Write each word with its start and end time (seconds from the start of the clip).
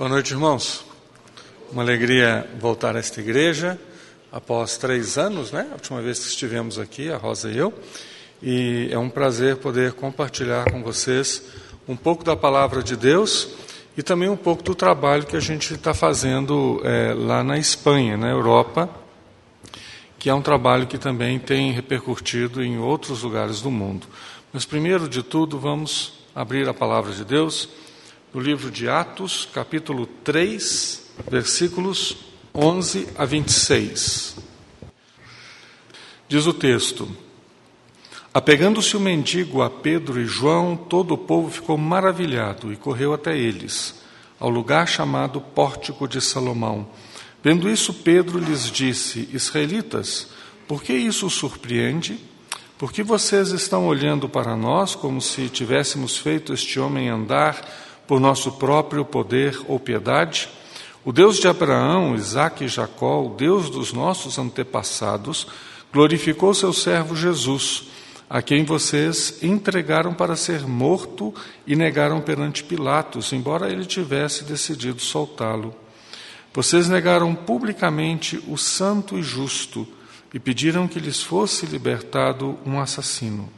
Boa 0.00 0.08
noite, 0.08 0.32
irmãos. 0.32 0.82
Uma 1.70 1.82
alegria 1.82 2.48
voltar 2.58 2.96
a 2.96 2.98
esta 2.98 3.20
igreja 3.20 3.78
após 4.32 4.78
três 4.78 5.18
anos, 5.18 5.52
né? 5.52 5.66
A 5.70 5.74
última 5.74 6.00
vez 6.00 6.20
que 6.20 6.24
estivemos 6.24 6.78
aqui, 6.78 7.12
a 7.12 7.18
Rosa 7.18 7.50
e 7.50 7.58
eu. 7.58 7.70
E 8.42 8.88
é 8.90 8.98
um 8.98 9.10
prazer 9.10 9.56
poder 9.56 9.92
compartilhar 9.92 10.64
com 10.70 10.82
vocês 10.82 11.42
um 11.86 11.94
pouco 11.94 12.24
da 12.24 12.34
palavra 12.34 12.82
de 12.82 12.96
Deus 12.96 13.48
e 13.94 14.02
também 14.02 14.30
um 14.30 14.38
pouco 14.38 14.62
do 14.62 14.74
trabalho 14.74 15.26
que 15.26 15.36
a 15.36 15.40
gente 15.40 15.74
está 15.74 15.92
fazendo 15.92 16.80
é, 16.82 17.12
lá 17.12 17.44
na 17.44 17.58
Espanha, 17.58 18.16
na 18.16 18.30
Europa, 18.30 18.88
que 20.18 20.30
é 20.30 20.34
um 20.34 20.40
trabalho 20.40 20.86
que 20.86 20.96
também 20.96 21.38
tem 21.38 21.72
repercutido 21.72 22.64
em 22.64 22.78
outros 22.78 23.22
lugares 23.22 23.60
do 23.60 23.70
mundo. 23.70 24.06
Mas 24.50 24.64
primeiro 24.64 25.06
de 25.06 25.22
tudo, 25.22 25.58
vamos 25.58 26.14
abrir 26.34 26.66
a 26.70 26.72
palavra 26.72 27.12
de 27.12 27.22
Deus 27.22 27.68
no 28.32 28.40
livro 28.40 28.70
de 28.70 28.88
Atos, 28.88 29.48
capítulo 29.52 30.06
3, 30.06 31.10
versículos 31.28 32.16
11 32.54 33.08
a 33.16 33.24
26. 33.24 34.36
Diz 36.28 36.46
o 36.46 36.54
texto: 36.54 37.08
Apegando-se 38.32 38.96
o 38.96 39.00
mendigo 39.00 39.62
a 39.62 39.68
Pedro 39.68 40.20
e 40.20 40.26
João, 40.26 40.76
todo 40.76 41.14
o 41.14 41.18
povo 41.18 41.50
ficou 41.50 41.76
maravilhado 41.76 42.72
e 42.72 42.76
correu 42.76 43.12
até 43.12 43.36
eles, 43.36 44.00
ao 44.38 44.48
lugar 44.48 44.86
chamado 44.86 45.40
Pórtico 45.40 46.06
de 46.06 46.20
Salomão. 46.20 46.88
Vendo 47.42 47.68
isso, 47.68 47.92
Pedro 47.92 48.38
lhes 48.38 48.70
disse: 48.70 49.28
Israelitas, 49.32 50.28
por 50.68 50.84
que 50.84 50.92
isso 50.92 51.26
os 51.26 51.34
surpreende? 51.34 52.16
Por 52.78 52.92
que 52.92 53.02
vocês 53.02 53.48
estão 53.48 53.86
olhando 53.88 54.28
para 54.28 54.56
nós 54.56 54.94
como 54.94 55.20
se 55.20 55.48
tivéssemos 55.48 56.16
feito 56.16 56.54
este 56.54 56.78
homem 56.78 57.08
andar 57.08 57.89
por 58.10 58.18
nosso 58.18 58.50
próprio 58.50 59.04
poder 59.04 59.56
ou 59.68 59.78
piedade? 59.78 60.48
O 61.04 61.12
Deus 61.12 61.38
de 61.38 61.46
Abraão, 61.46 62.16
Isaque 62.16 62.64
e 62.64 62.68
Jacó, 62.68 63.22
o 63.22 63.36
Deus 63.36 63.70
dos 63.70 63.92
nossos 63.92 64.36
antepassados, 64.36 65.46
glorificou 65.92 66.52
seu 66.52 66.72
servo 66.72 67.14
Jesus, 67.14 67.84
a 68.28 68.42
quem 68.42 68.64
vocês 68.64 69.40
entregaram 69.44 70.12
para 70.12 70.34
ser 70.34 70.66
morto 70.66 71.32
e 71.64 71.76
negaram 71.76 72.20
perante 72.20 72.64
Pilatos, 72.64 73.32
embora 73.32 73.70
ele 73.70 73.86
tivesse 73.86 74.42
decidido 74.42 75.00
soltá-lo. 75.00 75.72
Vocês 76.52 76.88
negaram 76.88 77.32
publicamente 77.32 78.42
o 78.48 78.58
santo 78.58 79.16
e 79.20 79.22
justo 79.22 79.86
e 80.34 80.40
pediram 80.40 80.88
que 80.88 80.98
lhes 80.98 81.22
fosse 81.22 81.64
libertado 81.64 82.58
um 82.66 82.80
assassino. 82.80 83.48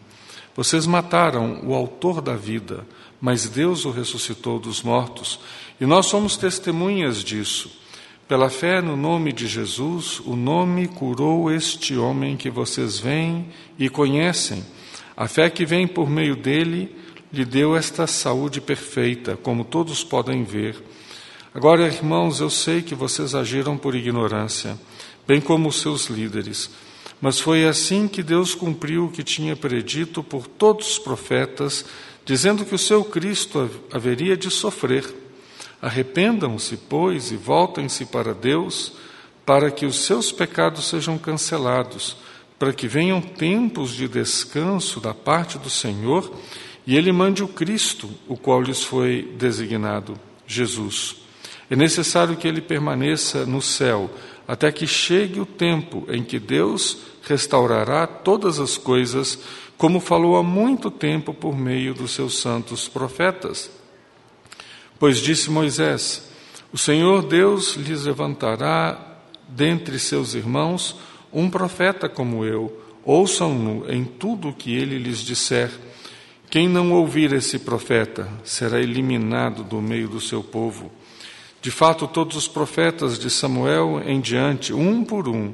Vocês 0.54 0.86
mataram 0.86 1.62
o 1.64 1.72
autor 1.72 2.20
da 2.20 2.36
vida 2.36 2.86
mas 3.22 3.48
Deus 3.48 3.84
o 3.84 3.92
ressuscitou 3.92 4.58
dos 4.58 4.82
mortos, 4.82 5.38
e 5.80 5.86
nós 5.86 6.06
somos 6.06 6.36
testemunhas 6.36 7.22
disso. 7.22 7.70
Pela 8.26 8.50
fé 8.50 8.82
no 8.82 8.96
nome 8.96 9.32
de 9.32 9.46
Jesus, 9.46 10.18
o 10.24 10.34
nome 10.34 10.88
curou 10.88 11.48
este 11.48 11.96
homem 11.96 12.36
que 12.36 12.50
vocês 12.50 12.98
veem 12.98 13.46
e 13.78 13.88
conhecem. 13.88 14.64
A 15.16 15.28
fé 15.28 15.48
que 15.48 15.64
vem 15.64 15.86
por 15.86 16.10
meio 16.10 16.34
dele 16.34 16.96
lhe 17.32 17.44
deu 17.44 17.76
esta 17.76 18.08
saúde 18.08 18.60
perfeita, 18.60 19.36
como 19.36 19.64
todos 19.64 20.02
podem 20.02 20.42
ver. 20.42 20.82
Agora, 21.54 21.86
irmãos, 21.86 22.40
eu 22.40 22.50
sei 22.50 22.82
que 22.82 22.94
vocês 22.94 23.36
agiram 23.36 23.78
por 23.78 23.94
ignorância, 23.94 24.76
bem 25.28 25.40
como 25.40 25.68
os 25.68 25.80
seus 25.80 26.06
líderes. 26.06 26.70
Mas 27.20 27.38
foi 27.38 27.66
assim 27.66 28.08
que 28.08 28.20
Deus 28.20 28.52
cumpriu 28.52 29.04
o 29.04 29.10
que 29.10 29.22
tinha 29.22 29.54
predito 29.54 30.24
por 30.24 30.48
todos 30.48 30.92
os 30.92 30.98
profetas 30.98 31.84
dizendo 32.24 32.64
que 32.64 32.74
o 32.74 32.78
seu 32.78 33.04
Cristo 33.04 33.70
haveria 33.92 34.36
de 34.36 34.50
sofrer. 34.50 35.04
Arrependam-se, 35.80 36.76
pois, 36.76 37.32
e 37.32 37.36
voltem-se 37.36 38.06
para 38.06 38.32
Deus, 38.32 38.92
para 39.44 39.70
que 39.70 39.84
os 39.84 40.04
seus 40.04 40.30
pecados 40.30 40.86
sejam 40.86 41.18
cancelados, 41.18 42.16
para 42.58 42.72
que 42.72 42.86
venham 42.86 43.20
tempos 43.20 43.92
de 43.92 44.06
descanso 44.06 45.00
da 45.00 45.12
parte 45.12 45.58
do 45.58 45.68
Senhor 45.68 46.32
e 46.86 46.96
Ele 46.96 47.10
mande 47.10 47.42
o 47.42 47.48
Cristo, 47.48 48.08
o 48.28 48.36
qual 48.36 48.62
lhes 48.62 48.82
foi 48.82 49.34
designado, 49.36 50.18
Jesus. 50.46 51.16
É 51.72 51.76
necessário 51.76 52.36
que 52.36 52.46
ele 52.46 52.60
permaneça 52.60 53.46
no 53.46 53.62
céu 53.62 54.10
até 54.46 54.70
que 54.70 54.86
chegue 54.86 55.40
o 55.40 55.46
tempo 55.46 56.04
em 56.08 56.22
que 56.22 56.38
Deus 56.38 56.98
restaurará 57.22 58.06
todas 58.06 58.60
as 58.60 58.76
coisas 58.76 59.38
como 59.82 59.98
falou 59.98 60.36
há 60.36 60.44
muito 60.44 60.92
tempo 60.92 61.34
por 61.34 61.58
meio 61.58 61.92
dos 61.92 62.12
seus 62.12 62.38
santos 62.38 62.86
profetas. 62.86 63.68
Pois 64.96 65.18
disse 65.18 65.50
Moisés: 65.50 66.30
O 66.72 66.78
Senhor 66.78 67.26
Deus 67.26 67.74
lhes 67.74 68.04
levantará 68.04 69.18
dentre 69.48 69.98
seus 69.98 70.34
irmãos 70.34 70.94
um 71.32 71.50
profeta 71.50 72.08
como 72.08 72.44
eu, 72.44 72.80
ouçam-no 73.02 73.92
em 73.92 74.04
tudo 74.04 74.50
o 74.50 74.54
que 74.54 74.72
ele 74.72 74.98
lhes 74.98 75.18
disser. 75.18 75.68
Quem 76.48 76.68
não 76.68 76.92
ouvir 76.92 77.32
esse 77.32 77.58
profeta 77.58 78.28
será 78.44 78.80
eliminado 78.80 79.64
do 79.64 79.82
meio 79.82 80.06
do 80.06 80.20
seu 80.20 80.44
povo. 80.44 80.92
De 81.60 81.72
fato, 81.72 82.06
todos 82.06 82.36
os 82.36 82.46
profetas 82.46 83.18
de 83.18 83.28
Samuel 83.28 84.00
em 84.06 84.20
diante, 84.20 84.72
um 84.72 85.02
por 85.02 85.28
um, 85.28 85.52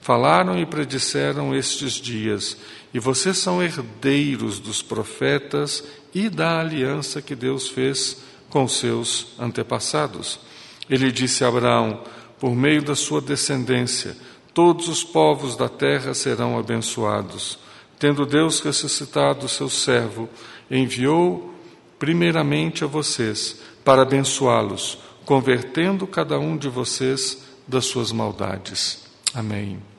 falaram 0.00 0.56
e 0.56 0.64
predisseram 0.64 1.54
estes 1.54 1.94
dias, 1.94 2.56
e 2.96 2.98
vocês 2.98 3.36
são 3.36 3.62
herdeiros 3.62 4.58
dos 4.58 4.80
profetas 4.80 5.84
e 6.14 6.30
da 6.30 6.60
aliança 6.60 7.20
que 7.20 7.36
Deus 7.36 7.68
fez 7.68 8.22
com 8.48 8.66
seus 8.66 9.34
antepassados. 9.38 10.40
Ele 10.88 11.12
disse 11.12 11.44
a 11.44 11.48
Abraão: 11.48 12.02
por 12.40 12.56
meio 12.56 12.80
da 12.80 12.94
sua 12.94 13.20
descendência, 13.20 14.16
todos 14.54 14.88
os 14.88 15.04
povos 15.04 15.56
da 15.56 15.68
terra 15.68 16.14
serão 16.14 16.58
abençoados. 16.58 17.58
Tendo 17.98 18.24
Deus 18.24 18.60
ressuscitado 18.60 19.46
seu 19.46 19.68
servo, 19.68 20.26
enviou 20.70 21.54
primeiramente 21.98 22.82
a 22.82 22.86
vocês 22.86 23.60
para 23.84 24.00
abençoá-los, 24.00 24.96
convertendo 25.26 26.06
cada 26.06 26.38
um 26.38 26.56
de 26.56 26.70
vocês 26.70 27.44
das 27.68 27.84
suas 27.84 28.10
maldades. 28.10 29.04
Amém. 29.34 29.95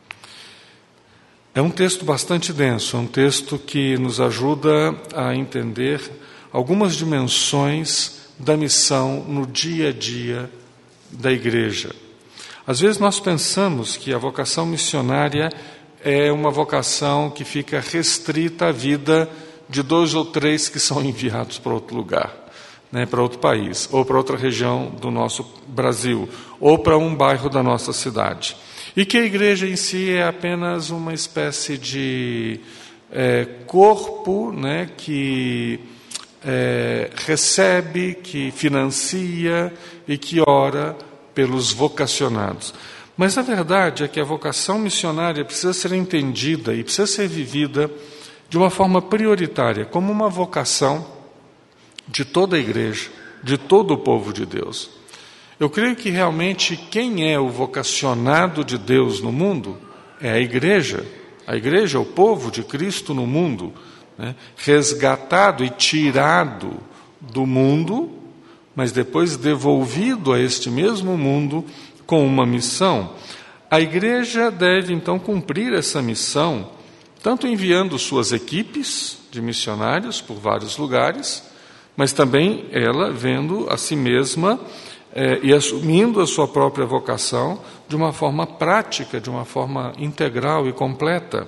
É 1.57 1.61
um 1.61 1.71
texto 1.71 2.05
bastante 2.05 2.53
denso, 2.53 2.95
é 2.95 2.99
um 2.99 3.07
texto 3.07 3.57
que 3.57 3.97
nos 3.97 4.21
ajuda 4.21 4.95
a 5.15 5.33
entender 5.33 5.99
algumas 6.53 6.95
dimensões 6.95 8.29
da 8.37 8.55
missão 8.55 9.25
no 9.27 9.43
dia 9.47 9.89
a 9.89 9.91
dia 9.91 10.51
da 11.09 11.31
igreja. 11.31 11.95
Às 12.67 12.79
vezes 12.79 12.99
nós 12.99 13.19
pensamos 13.19 13.97
que 13.97 14.13
a 14.13 14.19
vocação 14.19 14.67
missionária 14.67 15.49
é 16.03 16.31
uma 16.31 16.51
vocação 16.51 17.31
que 17.31 17.43
fica 17.43 17.79
restrita 17.79 18.67
à 18.67 18.71
vida 18.71 19.27
de 19.67 19.81
dois 19.81 20.13
ou 20.13 20.25
três 20.25 20.69
que 20.69 20.79
são 20.79 21.01
enviados 21.03 21.57
para 21.57 21.73
outro 21.73 21.97
lugar, 21.97 22.37
né, 22.91 23.07
para 23.07 23.19
outro 23.19 23.39
país, 23.39 23.89
ou 23.91 24.05
para 24.05 24.15
outra 24.15 24.37
região 24.37 24.91
do 25.01 25.09
nosso 25.09 25.43
Brasil, 25.65 26.29
ou 26.59 26.77
para 26.77 26.99
um 26.99 27.15
bairro 27.15 27.49
da 27.49 27.63
nossa 27.63 27.91
cidade. 27.93 28.55
E 28.97 29.05
que 29.05 29.15
a 29.15 29.23
igreja 29.23 29.67
em 29.67 29.75
si 29.75 30.09
é 30.09 30.27
apenas 30.27 30.89
uma 30.89 31.13
espécie 31.13 31.77
de 31.77 32.59
é, 33.11 33.45
corpo 33.67 34.51
né, 34.51 34.89
que 34.97 35.79
é, 36.43 37.11
recebe, 37.15 38.15
que 38.15 38.49
financia 38.49 39.71
e 40.07 40.17
que 40.17 40.41
ora 40.41 40.97
pelos 41.35 41.71
vocacionados. 41.71 42.73
Mas 43.15 43.37
a 43.37 43.43
verdade 43.43 44.03
é 44.03 44.07
que 44.07 44.19
a 44.19 44.23
vocação 44.23 44.79
missionária 44.79 45.45
precisa 45.45 45.73
ser 45.73 45.91
entendida 45.91 46.73
e 46.73 46.83
precisa 46.83 47.05
ser 47.05 47.27
vivida 47.27 47.91
de 48.49 48.57
uma 48.57 48.71
forma 48.71 48.99
prioritária, 48.99 49.85
como 49.85 50.11
uma 50.11 50.27
vocação 50.27 51.05
de 52.07 52.25
toda 52.25 52.55
a 52.55 52.59
igreja, 52.59 53.11
de 53.43 53.59
todo 53.59 53.93
o 53.93 53.97
povo 53.99 54.33
de 54.33 54.43
Deus. 54.43 54.96
Eu 55.59 55.71
creio 55.71 55.95
que 55.95 56.11
realmente 56.11 56.77
quem 56.77 57.31
é 57.31 57.39
o 57.39 57.49
vocacionado 57.49 58.63
de 58.63 58.77
Deus 58.77 59.21
no 59.21 59.31
mundo 59.31 59.77
é 60.21 60.31
a 60.31 60.39
igreja. 60.39 61.03
A 61.47 61.55
igreja 61.55 61.97
é 61.97 62.01
o 62.01 62.05
povo 62.05 62.51
de 62.51 62.61
Cristo 62.61 63.11
no 63.11 63.25
mundo, 63.25 63.73
né? 64.17 64.35
resgatado 64.55 65.63
e 65.63 65.69
tirado 65.71 66.77
do 67.19 67.45
mundo, 67.47 68.11
mas 68.75 68.91
depois 68.91 69.35
devolvido 69.35 70.31
a 70.31 70.39
este 70.39 70.69
mesmo 70.69 71.17
mundo 71.17 71.65
com 72.05 72.23
uma 72.25 72.45
missão. 72.45 73.15
A 73.69 73.81
igreja 73.81 74.51
deve 74.51 74.93
então 74.93 75.17
cumprir 75.17 75.73
essa 75.73 76.03
missão, 76.03 76.69
tanto 77.23 77.47
enviando 77.47 77.97
suas 77.97 78.31
equipes 78.31 79.17
de 79.31 79.41
missionários 79.41 80.21
por 80.21 80.35
vários 80.35 80.77
lugares, 80.77 81.43
mas 81.95 82.13
também 82.13 82.65
ela 82.71 83.11
vendo 83.11 83.67
a 83.71 83.77
si 83.77 83.95
mesma 83.95 84.59
é, 85.17 85.39
e 85.41 85.51
assumindo 85.51 86.21
a 86.21 86.27
sua 86.27 86.47
própria 86.47 86.85
vocação 86.85 87.59
de 87.89 87.95
uma 87.95 88.13
forma 88.13 88.45
prática, 88.45 89.19
de 89.19 89.31
uma 89.31 89.45
forma 89.45 89.91
integral 89.97 90.67
e 90.67 90.71
completa. 90.71 91.47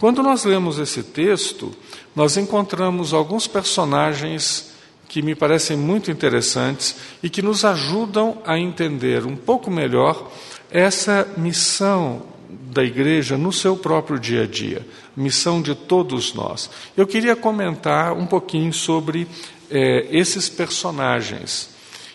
Quando 0.00 0.22
nós 0.22 0.44
lemos 0.44 0.78
esse 0.78 1.02
texto, 1.02 1.70
nós 2.16 2.38
encontramos 2.38 3.12
alguns 3.12 3.46
personagens 3.46 4.72
que 5.06 5.20
me 5.20 5.34
parecem 5.34 5.76
muito 5.76 6.10
interessantes 6.10 6.96
e 7.22 7.28
que 7.28 7.42
nos 7.42 7.62
ajudam 7.62 8.38
a 8.46 8.58
entender 8.58 9.26
um 9.26 9.36
pouco 9.36 9.70
melhor 9.70 10.30
essa 10.70 11.28
missão 11.36 12.22
da 12.48 12.82
igreja 12.82 13.36
no 13.36 13.52
seu 13.52 13.76
próprio 13.76 14.18
dia 14.18 14.44
a 14.44 14.46
dia, 14.46 14.84
missão 15.14 15.60
de 15.60 15.74
todos 15.74 16.32
nós. 16.32 16.70
Eu 16.96 17.06
queria 17.06 17.36
comentar 17.36 18.14
um 18.14 18.24
pouquinho 18.24 18.72
sobre 18.72 19.28
é, 19.70 20.06
esses 20.10 20.48
personagens. 20.48 21.73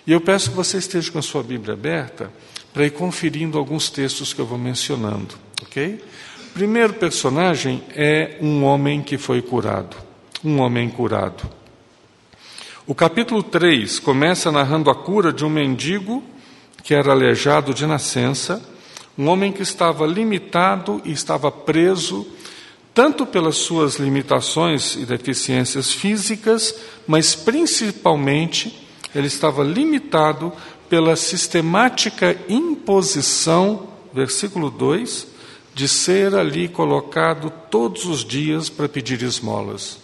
E 0.10 0.12
eu 0.12 0.20
peço 0.20 0.50
que 0.50 0.56
você 0.56 0.80
esteja 0.80 1.12
com 1.12 1.20
a 1.20 1.22
sua 1.22 1.44
Bíblia 1.44 1.76
aberta 1.76 2.32
para 2.74 2.84
ir 2.84 2.90
conferindo 2.90 3.60
alguns 3.60 3.92
textos 3.92 4.34
que 4.34 4.42
eu 4.42 4.46
vou 4.48 4.58
mencionando, 4.58 5.36
ok? 5.62 6.04
Primeiro 6.52 6.96
personagem 6.96 7.84
é 7.92 8.40
um 8.42 8.64
homem 8.64 9.04
que 9.04 9.20
foi 9.20 9.40
curado. 9.40 9.96
Um 10.44 10.62
homem 10.62 10.90
curado. 10.90 11.48
O 12.88 12.96
capítulo 12.96 13.44
3 13.44 14.00
começa 14.00 14.52
narrando 14.52 14.90
a 14.90 14.96
cura 14.96 15.32
de 15.32 15.46
um 15.46 15.50
mendigo 15.50 16.24
que 16.84 16.96
era 16.96 17.12
aleijado 17.12 17.72
de 17.72 17.86
nascença, 17.86 18.68
um 19.16 19.28
homem 19.28 19.52
que 19.52 19.62
estava 19.62 20.08
limitado 20.08 21.00
e 21.06 21.12
estava 21.12 21.52
preso 21.52 22.26
tanto 22.96 23.28
pelas 23.28 23.58
suas 23.58 23.98
limitações 23.98 24.96
e 24.96 25.06
deficiências 25.06 25.94
físicas, 25.94 26.74
mas 27.06 27.36
principalmente 27.36 28.89
ele 29.14 29.28
estava 29.28 29.64
limitado 29.64 30.52
pela 30.90 31.16
sistemática 31.16 32.36
imposição, 32.48 33.88
versículo 34.14 34.70
2, 34.70 35.28
de 35.74 35.88
ser 35.88 36.36
ali 36.36 36.68
colocado 36.68 37.52
todos 37.70 38.06
os 38.06 38.26
dias 38.26 38.70
para 38.70 38.90
pedir 38.90 39.22
esmolas. 39.22 40.00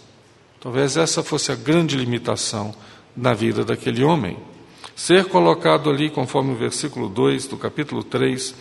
Talvez 0.60 0.96
essa 0.96 1.22
fosse 1.22 1.52
a 1.52 1.54
grande 1.54 1.96
limitação 1.96 2.74
na 3.16 3.34
vida 3.34 3.64
daquele 3.64 4.02
homem. 4.02 4.36
Ser 4.94 5.26
colocado 5.26 5.90
ali, 5.90 6.08
conforme 6.08 6.52
o 6.52 6.56
versículo 6.56 7.08
2 7.08 7.46
do 7.46 7.56
capítulo 7.56 8.02
3, 8.02 8.54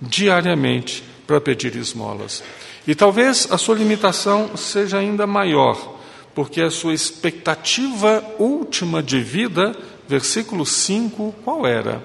diariamente 0.00 1.04
para 1.26 1.40
pedir 1.40 1.76
esmolas. 1.76 2.42
E 2.86 2.94
talvez 2.94 3.48
a 3.50 3.58
sua 3.58 3.76
limitação 3.76 4.56
seja 4.56 4.98
ainda 4.98 5.26
maior, 5.26 5.95
porque 6.36 6.60
a 6.60 6.70
sua 6.70 6.92
expectativa 6.92 8.22
última 8.38 9.02
de 9.02 9.18
vida, 9.22 9.74
versículo 10.06 10.66
5, 10.66 11.34
qual 11.42 11.66
era? 11.66 12.04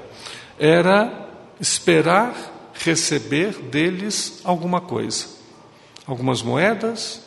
Era 0.57 1.27
esperar 1.59 2.71
receber 2.73 3.51
deles 3.63 4.39
alguma 4.45 4.79
coisa. 4.79 5.25
Algumas 6.07 6.41
moedas, 6.41 7.21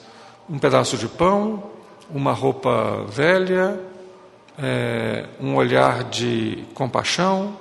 um 0.49 0.59
pedaço 0.59 0.97
de 0.97 1.07
pão, 1.07 1.71
uma 2.09 2.33
roupa 2.33 3.05
velha, 3.07 3.79
é, 4.59 5.27
um 5.39 5.57
olhar 5.57 6.05
de 6.05 6.65
compaixão, 6.73 7.55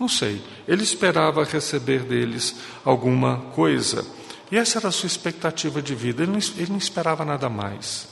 não 0.00 0.08
sei. 0.08 0.42
Ele 0.66 0.82
esperava 0.82 1.44
receber 1.44 2.04
deles 2.04 2.56
alguma 2.86 3.36
coisa. 3.54 4.02
E 4.50 4.56
essa 4.56 4.78
era 4.78 4.88
a 4.88 4.92
sua 4.92 5.08
expectativa 5.08 5.82
de 5.82 5.94
vida. 5.94 6.22
Ele 6.22 6.32
não, 6.32 6.38
ele 6.56 6.70
não 6.70 6.78
esperava 6.78 7.22
nada 7.22 7.50
mais. 7.50 8.11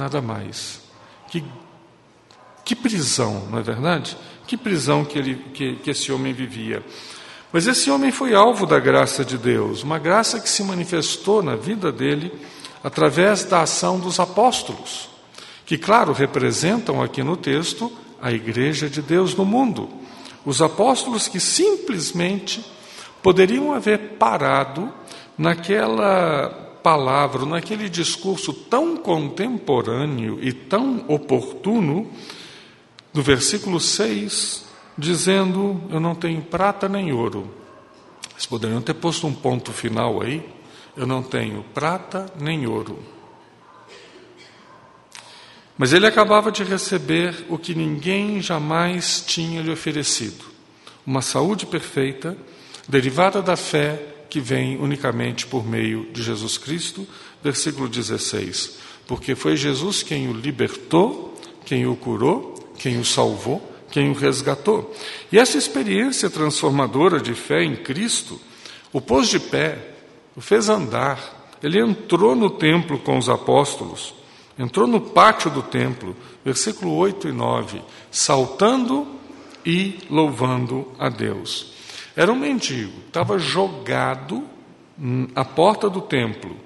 Nada 0.00 0.22
mais. 0.22 0.80
Que, 1.28 1.44
que 2.64 2.74
prisão, 2.74 3.46
não 3.50 3.58
é 3.58 3.62
verdade? 3.62 4.16
Que 4.46 4.56
prisão 4.56 5.04
que, 5.04 5.18
ele, 5.18 5.34
que, 5.52 5.76
que 5.76 5.90
esse 5.90 6.10
homem 6.10 6.32
vivia. 6.32 6.82
Mas 7.52 7.66
esse 7.66 7.90
homem 7.90 8.10
foi 8.10 8.34
alvo 8.34 8.64
da 8.64 8.80
graça 8.80 9.22
de 9.22 9.36
Deus, 9.36 9.82
uma 9.82 9.98
graça 9.98 10.40
que 10.40 10.48
se 10.48 10.64
manifestou 10.64 11.42
na 11.42 11.54
vida 11.54 11.92
dele 11.92 12.32
através 12.82 13.44
da 13.44 13.60
ação 13.60 14.00
dos 14.00 14.18
apóstolos, 14.18 15.10
que, 15.66 15.76
claro, 15.76 16.14
representam 16.14 17.02
aqui 17.02 17.22
no 17.22 17.36
texto 17.36 17.92
a 18.22 18.32
igreja 18.32 18.88
de 18.88 19.02
Deus 19.02 19.34
no 19.34 19.44
mundo. 19.44 19.86
Os 20.46 20.62
apóstolos 20.62 21.28
que 21.28 21.38
simplesmente 21.38 22.64
poderiam 23.22 23.74
haver 23.74 24.16
parado 24.18 24.90
naquela 25.36 26.69
palavra, 26.82 27.44
naquele 27.46 27.88
discurso 27.88 28.52
tão 28.52 28.96
contemporâneo 28.96 30.38
e 30.42 30.52
tão 30.52 31.04
oportuno, 31.08 32.10
do 33.12 33.22
versículo 33.22 33.80
6, 33.80 34.64
dizendo: 34.96 35.80
Eu 35.90 36.00
não 36.00 36.14
tenho 36.14 36.42
prata 36.42 36.88
nem 36.88 37.12
ouro. 37.12 37.50
Eles 38.32 38.46
poderiam 38.46 38.80
ter 38.80 38.94
posto 38.94 39.26
um 39.26 39.34
ponto 39.34 39.72
final 39.72 40.22
aí. 40.22 40.42
Eu 40.96 41.06
não 41.06 41.22
tenho 41.22 41.64
prata 41.74 42.26
nem 42.38 42.66
ouro. 42.66 42.98
Mas 45.76 45.92
ele 45.92 46.06
acabava 46.06 46.52
de 46.52 46.62
receber 46.62 47.46
o 47.48 47.56
que 47.56 47.74
ninguém 47.74 48.40
jamais 48.42 49.24
tinha 49.26 49.62
lhe 49.62 49.70
oferecido: 49.70 50.44
uma 51.06 51.22
saúde 51.22 51.66
perfeita, 51.66 52.36
derivada 52.88 53.40
da 53.40 53.56
fé 53.56 54.19
que 54.30 54.40
vem 54.40 54.78
unicamente 54.78 55.46
por 55.46 55.66
meio 55.66 56.06
de 56.12 56.22
Jesus 56.22 56.56
Cristo, 56.56 57.06
versículo 57.42 57.88
16. 57.88 58.78
Porque 59.06 59.34
foi 59.34 59.56
Jesus 59.56 60.02
quem 60.02 60.28
o 60.28 60.32
libertou, 60.32 61.36
quem 61.66 61.86
o 61.86 61.96
curou, 61.96 62.54
quem 62.78 62.98
o 62.98 63.04
salvou, 63.04 63.60
quem 63.90 64.08
o 64.08 64.14
resgatou. 64.14 64.94
E 65.32 65.38
essa 65.38 65.58
experiência 65.58 66.30
transformadora 66.30 67.20
de 67.20 67.34
fé 67.34 67.64
em 67.64 67.74
Cristo 67.76 68.40
o 68.92 69.00
pôs 69.00 69.28
de 69.28 69.38
pé, 69.38 69.94
o 70.36 70.40
fez 70.40 70.68
andar. 70.68 71.58
Ele 71.62 71.78
entrou 71.78 72.34
no 72.34 72.50
templo 72.50 72.98
com 72.98 73.18
os 73.18 73.28
apóstolos, 73.28 74.14
entrou 74.58 74.86
no 74.86 75.00
pátio 75.00 75.50
do 75.50 75.62
templo, 75.62 76.16
versículo 76.44 76.94
8 76.96 77.28
e 77.28 77.32
9, 77.32 77.82
saltando 78.10 79.06
e 79.64 79.98
louvando 80.10 80.88
a 80.98 81.08
Deus. 81.08 81.72
Era 82.16 82.32
um 82.32 82.36
mendigo, 82.36 83.00
estava 83.06 83.38
jogado 83.38 84.44
à 85.34 85.44
porta 85.44 85.88
do 85.88 86.00
templo. 86.00 86.56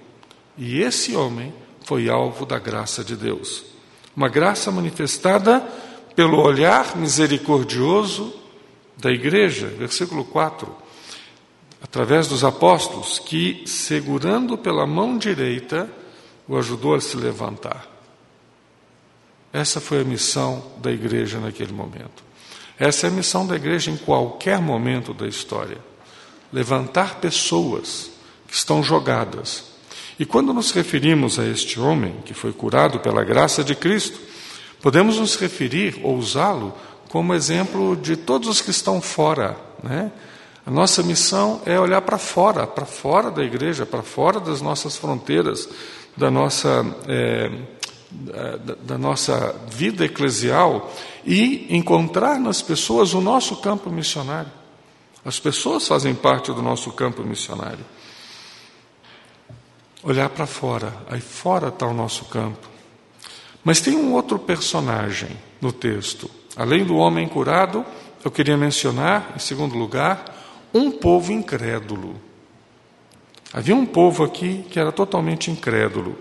E 0.57 0.81
esse 0.81 1.15
homem 1.15 1.53
foi 1.85 2.09
alvo 2.09 2.47
da 2.47 2.59
graça 2.59 3.05
de 3.05 3.17
Deus. 3.17 3.65
Uma 4.17 4.29
graça 4.29 4.71
manifestada 4.71 5.61
pelo 6.15 6.41
olhar 6.41 6.97
misericordioso 6.97 8.35
da 8.97 9.11
igreja, 9.11 9.67
versículo 9.67 10.25
4, 10.25 10.75
através 11.83 12.29
dos 12.29 12.45
apóstolos, 12.45 13.19
que, 13.19 13.65
segurando 13.67 14.57
pela 14.57 14.87
mão 14.87 15.19
direita, 15.19 15.91
o 16.49 16.57
ajudou 16.57 16.95
a 16.95 17.01
se 17.01 17.17
levantar. 17.17 17.87
Essa 19.53 19.81
foi 19.81 20.01
a 20.01 20.05
missão 20.05 20.65
da 20.79 20.91
igreja 20.91 21.39
naquele 21.39 21.73
momento. 21.73 22.25
Essa 22.79 23.07
é 23.07 23.11
a 23.11 23.13
missão 23.13 23.47
da 23.47 23.57
igreja 23.57 23.91
em 23.91 23.97
qualquer 23.97 24.61
momento 24.61 25.15
da 25.15 25.27
história: 25.27 25.79
levantar 26.53 27.17
pessoas 27.17 28.11
que 28.47 28.55
estão 28.55 28.83
jogadas. 28.83 29.75
E 30.19 30.25
quando 30.25 30.53
nos 30.53 30.71
referimos 30.71 31.39
a 31.39 31.47
este 31.47 31.81
homem 31.81 32.15
que 32.25 32.35
foi 32.35 32.53
curado 32.53 33.01
pela 33.01 33.25
graça 33.25 33.65
de 33.65 33.75
Cristo, 33.75 34.19
podemos 34.81 35.19
nos 35.19 35.35
referir 35.37 36.01
ou 36.03 36.17
usá-lo 36.17 36.73
como 37.09 37.35
exemplo 37.35 37.97
de 37.97 38.17
todos 38.17 38.49
os 38.49 38.61
que 38.61 38.71
estão 38.71 39.01
fora. 39.01 39.57
Né? 39.83 40.11
A 40.67 40.71
nossa 40.71 41.03
missão 41.03 41.61
é 41.67 41.79
olhar 41.79 42.01
para 42.03 42.19
fora, 42.19 42.67
para 42.67 42.87
fora 42.87 43.31
da 43.31 43.43
igreja, 43.43 43.85
para 43.85 44.03
fora 44.03 44.41
das 44.41 44.61
nossas 44.61 44.97
fronteiras, 44.97 45.69
da 46.17 46.31
nossa, 46.31 46.87
é, 47.07 47.51
da, 48.11 48.75
da 48.83 48.99
nossa 48.99 49.55
vida 49.69 50.05
eclesial 50.05 50.93
e 51.27 51.75
encontrar 51.75 52.39
nas 52.39 52.61
pessoas 52.61 53.15
o 53.15 53.21
nosso 53.21 53.57
campo 53.57 53.91
missionário. 53.91 54.53
As 55.25 55.39
pessoas 55.39 55.89
fazem 55.89 56.15
parte 56.15 56.53
do 56.53 56.61
nosso 56.61 56.93
campo 56.93 57.23
missionário. 57.23 57.85
Olhar 60.03 60.29
para 60.29 60.47
fora, 60.47 60.95
aí 61.09 61.21
fora 61.21 61.69
está 61.69 61.87
o 61.87 61.95
nosso 61.95 62.27
campo. 62.27 62.69
Mas 63.65 63.81
tem 63.81 63.97
um 63.97 64.13
outro 64.13 64.39
personagem 64.39 65.31
no 65.63 65.73
texto. 65.73 66.31
Além 66.55 66.85
do 66.85 66.97
homem 66.97 67.27
curado, 67.27 67.85
eu 68.23 68.31
queria 68.31 68.57
mencionar, 68.57 69.33
em 69.35 69.39
segundo 69.39 69.75
lugar, 69.77 70.25
um 70.75 70.91
povo 70.91 71.33
incrédulo. 71.33 72.21
Havia 73.51 73.75
um 73.75 73.87
povo 73.87 74.25
aqui 74.25 74.67
que 74.71 74.79
era 74.79 74.93
totalmente 74.93 75.51
incrédulo. 75.51 76.19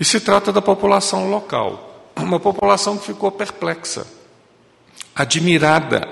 E 0.00 0.04
se 0.04 0.18
trata 0.18 0.52
da 0.52 0.60
população 0.60 1.30
local, 1.30 2.10
uma 2.16 2.40
população 2.40 2.98
que 2.98 3.06
ficou 3.06 3.30
perplexa 3.30 4.04
admirada 5.14 6.08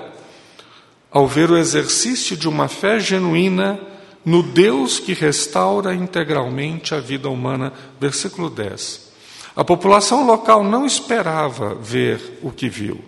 ao 1.11 1.27
ver 1.27 1.51
o 1.51 1.57
exercício 1.57 2.35
de 2.35 2.47
uma 2.47 2.67
fé 2.67 2.99
genuína 2.99 3.79
no 4.25 4.41
Deus 4.41 4.99
que 4.99 5.13
restaura 5.13 5.93
integralmente 5.93 6.95
a 6.95 6.99
vida 6.99 7.29
humana. 7.29 7.73
Versículo 7.99 8.49
10. 8.49 9.11
A 9.55 9.63
população 9.63 10.25
local 10.25 10.63
não 10.63 10.85
esperava 10.85 11.75
ver 11.75 12.39
o 12.41 12.51
que 12.51 12.67
viu. 12.67 13.03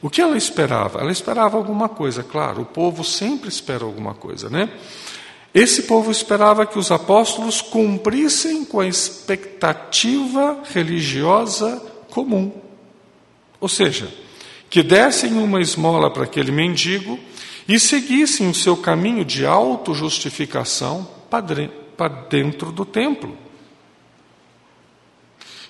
O 0.00 0.10
que 0.10 0.20
ela 0.20 0.36
esperava? 0.36 1.00
Ela 1.00 1.10
esperava 1.10 1.56
alguma 1.56 1.88
coisa, 1.88 2.22
claro, 2.22 2.62
o 2.62 2.66
povo 2.66 3.02
sempre 3.02 3.48
espera 3.48 3.84
alguma 3.84 4.14
coisa, 4.14 4.50
né? 4.50 4.68
Esse 5.52 5.84
povo 5.84 6.10
esperava 6.10 6.66
que 6.66 6.78
os 6.78 6.90
apóstolos 6.90 7.62
cumprissem 7.62 8.64
com 8.64 8.80
a 8.80 8.86
expectativa 8.86 10.60
religiosa 10.72 11.80
comum. 12.10 12.52
Ou 13.60 13.68
seja, 13.68 14.12
que 14.74 14.82
dessem 14.82 15.34
uma 15.34 15.60
esmola 15.60 16.10
para 16.10 16.24
aquele 16.24 16.50
mendigo 16.50 17.16
e 17.68 17.78
seguissem 17.78 18.50
o 18.50 18.54
seu 18.54 18.76
caminho 18.76 19.24
de 19.24 19.46
autojustificação 19.46 21.08
para 21.30 22.08
dentro 22.28 22.72
do 22.72 22.84
templo. 22.84 23.38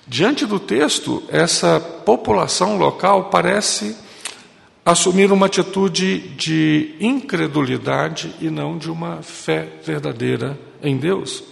Diante 0.07 0.47
do 0.47 0.59
texto, 0.59 1.21
essa 1.29 1.79
população 1.79 2.79
local 2.79 3.29
parece 3.29 3.95
assumir 4.83 5.31
uma 5.31 5.45
atitude 5.45 6.17
de 6.29 6.95
incredulidade 6.99 8.33
e 8.41 8.49
não 8.49 8.75
de 8.75 8.89
uma 8.89 9.21
fé 9.21 9.69
verdadeira 9.83 10.59
em 10.81 10.97
Deus. 10.97 11.43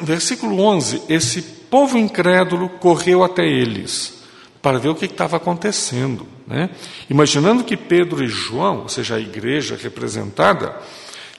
Versículo 0.00 0.62
11: 0.62 1.02
Esse 1.10 1.42
povo 1.42 1.98
incrédulo 1.98 2.70
correu 2.70 3.22
até 3.22 3.46
eles 3.46 4.17
para 4.60 4.78
ver 4.78 4.88
o 4.88 4.94
que 4.94 5.04
estava 5.04 5.36
acontecendo. 5.36 6.26
Né? 6.46 6.70
Imaginando 7.08 7.64
que 7.64 7.76
Pedro 7.76 8.24
e 8.24 8.28
João, 8.28 8.82
ou 8.82 8.88
seja, 8.88 9.16
a 9.16 9.20
igreja 9.20 9.78
representada, 9.80 10.76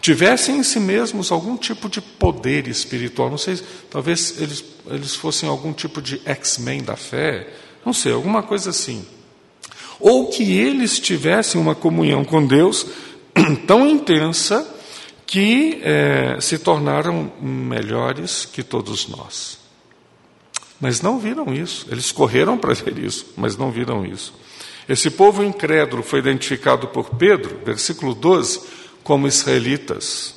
tivessem 0.02 0.58
em 0.58 0.64
si 0.64 0.80
mesmos 0.80 1.32
algum 1.32 1.58
tipo 1.58 1.90
de 1.90 2.02
poder 2.02 2.68
espiritual. 2.68 3.30
Não 3.30 3.38
sei, 3.38 3.60
talvez 3.90 4.40
eles, 4.40 4.64
eles 4.88 5.16
fossem 5.16 5.50
algum 5.50 5.74
tipo 5.74 6.02
de 6.02 6.22
X-Men 6.26 6.84
da 6.84 6.96
fé, 6.96 7.48
não 7.86 7.94
sei, 7.94 8.14
alguma 8.14 8.44
coisa 8.44 8.70
assim 8.70 9.06
ou 10.00 10.28
que 10.28 10.58
eles 10.58 10.98
tivessem 10.98 11.60
uma 11.60 11.76
comunhão 11.76 12.24
com 12.24 12.46
Deus 12.46 12.88
tão 13.68 13.88
intensa 13.88 14.66
que 15.26 15.80
é, 15.84 16.38
se 16.40 16.58
tornaram 16.58 17.32
melhores 17.40 18.46
que 18.46 18.64
todos 18.64 19.08
nós. 19.08 19.59
Mas 20.80 21.02
não 21.02 21.20
viram 21.20 21.54
isso, 21.54 21.86
eles 21.92 22.12
correram 22.12 22.58
para 22.58 22.74
ver 22.74 22.98
isso, 22.98 23.34
mas 23.36 23.58
não 23.58 23.72
viram 23.72 24.06
isso. 24.06 24.34
Esse 24.88 25.12
povo 25.12 25.44
incrédulo 25.44 26.02
foi 26.02 26.20
identificado 26.20 26.88
por 26.88 27.12
Pedro, 27.12 27.60
versículo 27.66 28.16
12, 28.16 28.62
como 29.04 29.28
israelitas, 29.28 30.36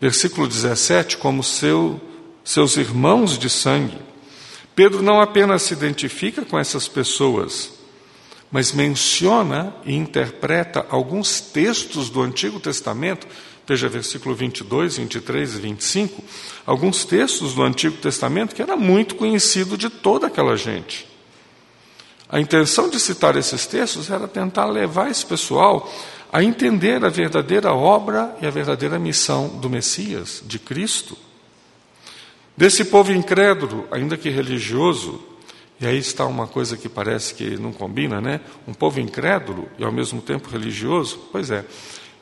versículo 0.00 0.46
17, 0.46 1.16
como 1.16 1.42
seu, 1.42 2.00
seus 2.42 2.76
irmãos 2.76 3.38
de 3.38 3.48
sangue. 3.48 3.98
Pedro 4.74 5.02
não 5.02 5.20
apenas 5.20 5.62
se 5.62 5.72
identifica 5.72 6.44
com 6.44 6.58
essas 6.58 6.88
pessoas, 6.88 7.72
mas 8.50 8.72
menciona 8.72 9.74
e 9.86 9.94
interpreta 9.94 10.84
alguns 10.90 11.40
textos 11.40 12.10
do 12.10 12.20
Antigo 12.20 12.58
Testamento, 12.60 13.26
veja 13.66 13.88
versículo 13.88 14.34
22, 14.34 14.98
23 14.98 15.54
e 15.54 15.58
25, 15.58 16.24
alguns 16.66 17.04
textos 17.04 17.54
do 17.54 17.62
Antigo 17.62 17.96
Testamento 17.96 18.54
que 18.54 18.62
era 18.62 18.76
muito 18.76 19.14
conhecido 19.14 19.76
de 19.76 19.88
toda 19.88 20.26
aquela 20.26 20.56
gente. 20.56 21.06
A 22.28 22.40
intenção 22.40 22.88
de 22.88 22.98
citar 22.98 23.36
esses 23.36 23.66
textos 23.66 24.10
era 24.10 24.26
tentar 24.26 24.66
levar 24.66 25.10
esse 25.10 25.24
pessoal 25.24 25.90
a 26.32 26.42
entender 26.42 27.04
a 27.04 27.08
verdadeira 27.08 27.72
obra 27.72 28.36
e 28.42 28.46
a 28.46 28.50
verdadeira 28.50 28.98
missão 28.98 29.48
do 29.48 29.70
Messias, 29.70 30.42
de 30.44 30.58
Cristo. 30.58 31.16
Desse 32.56 32.84
povo 32.86 33.12
incrédulo, 33.12 33.86
ainda 33.90 34.16
que 34.16 34.30
religioso, 34.30 35.22
e 35.80 35.86
aí 35.86 35.98
está 35.98 36.24
uma 36.26 36.46
coisa 36.46 36.76
que 36.76 36.88
parece 36.88 37.34
que 37.34 37.56
não 37.56 37.72
combina, 37.72 38.20
né? 38.20 38.40
Um 38.66 38.74
povo 38.74 39.00
incrédulo 39.00 39.68
e 39.78 39.84
ao 39.84 39.92
mesmo 39.92 40.20
tempo 40.20 40.48
religioso. 40.48 41.20
Pois 41.30 41.50
é, 41.50 41.64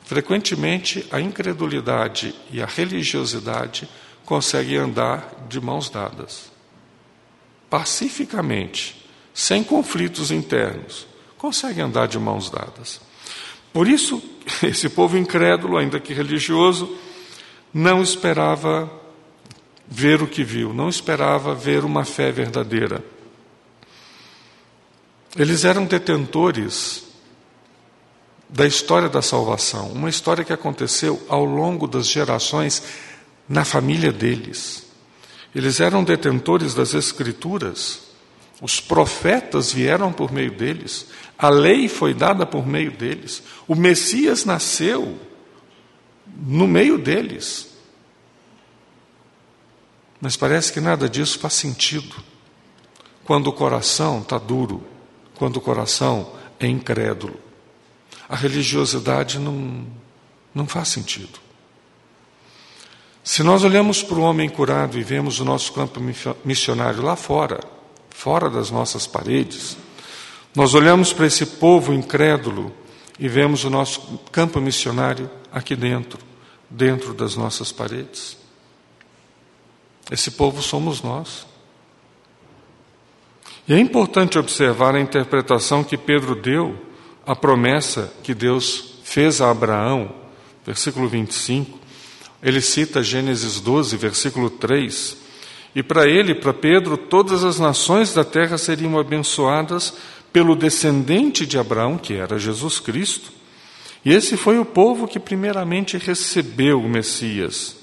frequentemente 0.03 1.05
a 1.11 1.19
incredulidade 1.19 2.35
e 2.51 2.61
a 2.61 2.65
religiosidade 2.65 3.87
conseguem 4.25 4.77
andar 4.77 5.45
de 5.49 5.59
mãos 5.59 5.89
dadas. 5.89 6.51
Pacificamente, 7.69 9.05
sem 9.33 9.63
conflitos 9.63 10.31
internos, 10.31 11.07
conseguem 11.37 11.83
andar 11.83 12.07
de 12.07 12.19
mãos 12.19 12.49
dadas. 12.49 13.01
Por 13.71 13.87
isso, 13.87 14.21
esse 14.61 14.89
povo 14.89 15.17
incrédulo, 15.17 15.77
ainda 15.77 15.99
que 15.99 16.13
religioso, 16.13 16.95
não 17.73 18.03
esperava 18.03 18.91
ver 19.87 20.21
o 20.21 20.27
que 20.27 20.43
viu, 20.43 20.73
não 20.73 20.89
esperava 20.89 21.55
ver 21.55 21.83
uma 21.83 22.05
fé 22.05 22.31
verdadeira. 22.31 23.03
Eles 25.35 25.65
eram 25.65 25.85
detentores 25.85 27.12
da 28.53 28.67
história 28.67 29.09
da 29.09 29.21
salvação, 29.21 29.91
uma 29.91 30.09
história 30.09 30.43
que 30.43 30.53
aconteceu 30.53 31.21
ao 31.27 31.43
longo 31.43 31.87
das 31.87 32.07
gerações 32.07 32.83
na 33.49 33.65
família 33.65 34.13
deles. 34.13 34.85
Eles 35.55 35.79
eram 35.79 36.03
detentores 36.03 36.73
das 36.73 36.93
Escrituras, 36.93 38.03
os 38.61 38.79
profetas 38.79 39.73
vieram 39.73 40.13
por 40.13 40.31
meio 40.31 40.51
deles, 40.51 41.07
a 41.37 41.49
lei 41.49 41.89
foi 41.89 42.13
dada 42.13 42.45
por 42.45 42.65
meio 42.65 42.91
deles, 42.91 43.41
o 43.67 43.75
Messias 43.75 44.45
nasceu 44.45 45.19
no 46.25 46.67
meio 46.67 46.97
deles. 46.97 47.73
Mas 50.21 50.37
parece 50.37 50.71
que 50.71 50.79
nada 50.79 51.09
disso 51.09 51.39
faz 51.39 51.55
sentido 51.55 52.15
quando 53.25 53.47
o 53.47 53.53
coração 53.53 54.19
está 54.19 54.37
duro 54.37 54.93
quando 55.35 55.57
o 55.57 55.61
coração 55.61 56.31
é 56.59 56.67
incrédulo. 56.67 57.42
A 58.33 58.35
religiosidade 58.35 59.37
não, 59.37 59.85
não 60.55 60.65
faz 60.65 60.87
sentido. 60.87 61.39
Se 63.23 63.43
nós 63.43 63.63
olhamos 63.63 64.01
para 64.01 64.17
o 64.17 64.23
homem 64.23 64.49
curado 64.49 64.97
e 64.97 65.03
vemos 65.03 65.39
o 65.39 65.45
nosso 65.45 65.71
campo 65.71 65.99
missionário 66.43 67.03
lá 67.03 67.15
fora, 67.15 67.59
fora 68.09 68.49
das 68.49 68.71
nossas 68.71 69.05
paredes, 69.05 69.77
nós 70.55 70.73
olhamos 70.73 71.13
para 71.13 71.27
esse 71.27 71.45
povo 71.45 71.93
incrédulo 71.93 72.73
e 73.19 73.27
vemos 73.27 73.65
o 73.65 73.69
nosso 73.69 74.19
campo 74.31 74.59
missionário 74.59 75.29
aqui 75.51 75.75
dentro, 75.75 76.17
dentro 76.67 77.13
das 77.13 77.35
nossas 77.35 77.71
paredes. 77.71 78.35
Esse 80.09 80.31
povo 80.31 80.59
somos 80.59 81.03
nós. 81.03 81.45
E 83.67 83.75
é 83.75 83.79
importante 83.79 84.39
observar 84.39 84.95
a 84.95 84.99
interpretação 84.99 85.83
que 85.83 85.95
Pedro 85.95 86.33
deu 86.33 86.92
à 87.25 87.35
promessa 87.35 88.11
que 88.23 88.33
Deus 88.33 88.95
fez 89.03 89.41
a 89.41 89.49
Abraão, 89.49 90.13
versículo 90.65 91.07
25. 91.07 91.79
Ele 92.41 92.61
cita 92.61 93.03
Gênesis 93.03 93.59
12, 93.59 93.95
versículo 93.97 94.49
3. 94.49 95.17
E 95.75 95.81
para 95.81 96.07
ele, 96.07 96.35
para 96.35 96.53
Pedro, 96.53 96.97
todas 96.97 97.43
as 97.43 97.59
nações 97.59 98.13
da 98.13 98.23
terra 98.23 98.57
seriam 98.57 98.97
abençoadas 98.99 99.93
pelo 100.31 100.55
descendente 100.55 101.45
de 101.45 101.57
Abraão, 101.57 101.97
que 101.97 102.13
era 102.13 102.37
Jesus 102.37 102.79
Cristo. 102.79 103.31
E 104.03 104.11
esse 104.11 104.35
foi 104.35 104.59
o 104.59 104.65
povo 104.65 105.07
que 105.07 105.19
primeiramente 105.19 105.97
recebeu 105.97 106.81
o 106.81 106.89
Messias, 106.89 107.77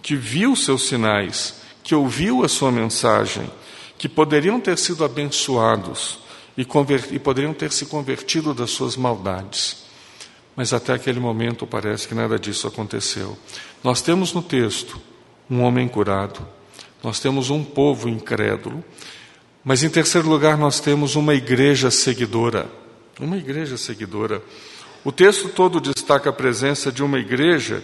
que 0.00 0.16
viu 0.16 0.56
seus 0.56 0.88
sinais, 0.88 1.56
que 1.84 1.94
ouviu 1.94 2.44
a 2.44 2.48
sua 2.48 2.72
mensagem 2.72 3.50
que 3.98 4.08
poderiam 4.08 4.60
ter 4.60 4.76
sido 4.78 5.04
abençoados 5.04 6.18
e, 6.56 6.66
e 7.12 7.18
poderiam 7.18 7.52
ter 7.52 7.72
se 7.72 7.86
convertido 7.86 8.54
das 8.54 8.70
suas 8.70 8.96
maldades. 8.96 9.84
Mas 10.54 10.72
até 10.72 10.94
aquele 10.94 11.20
momento 11.20 11.66
parece 11.66 12.08
que 12.08 12.14
nada 12.14 12.38
disso 12.38 12.66
aconteceu. 12.66 13.36
Nós 13.84 14.00
temos 14.00 14.32
no 14.32 14.42
texto 14.42 14.98
um 15.50 15.62
homem 15.62 15.86
curado, 15.86 16.46
nós 17.02 17.20
temos 17.20 17.50
um 17.50 17.62
povo 17.62 18.08
incrédulo, 18.08 18.82
mas 19.62 19.82
em 19.82 19.90
terceiro 19.90 20.28
lugar 20.28 20.56
nós 20.56 20.80
temos 20.80 21.14
uma 21.14 21.34
igreja 21.34 21.90
seguidora. 21.90 22.70
Uma 23.20 23.36
igreja 23.36 23.76
seguidora. 23.76 24.42
O 25.04 25.12
texto 25.12 25.48
todo 25.48 25.80
destaca 25.80 26.30
a 26.30 26.32
presença 26.32 26.90
de 26.90 27.02
uma 27.02 27.18
igreja 27.18 27.82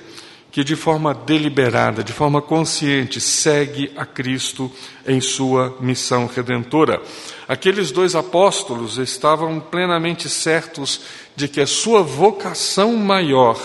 que 0.53 0.63
de 0.63 0.77
forma 0.77 1.15
deliberada, 1.15 2.05
de 2.05 2.13
forma 2.13 2.43
consciente, 2.43 3.19
segue 3.19 3.91
a 3.97 4.05
Cristo 4.05 4.71
em 5.07 5.19
sua 5.19 5.75
missão 5.81 6.27
redentora. 6.27 7.03
Aqueles 7.49 7.91
dois 7.91 8.15
apóstolos 8.15 8.99
estavam 8.99 9.59
plenamente 9.59 10.29
certos 10.29 11.01
de 11.35 11.49
que 11.49 11.63
a 11.63 11.67
sua 11.67 12.03
vocação 12.03 12.95
maior 12.99 13.59